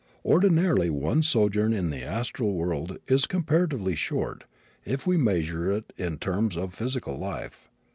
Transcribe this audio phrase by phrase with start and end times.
[0.25, 4.45] Ordinarily one's sojourn in the astral world is comparatively short,
[4.83, 7.69] if we measure it in the terms of physical life.